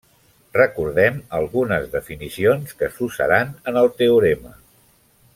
Recordem 0.55 1.19
algunes 1.39 1.85
definicions 1.91 2.73
que 2.79 2.89
s'usaran 2.95 3.53
en 3.73 3.77
el 3.83 3.91
teorema. 4.01 4.55